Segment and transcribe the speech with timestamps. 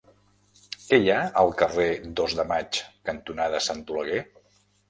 [0.85, 1.87] Què hi ha al carrer
[2.21, 4.27] Dos de Maig cantonada Sant Oleguer?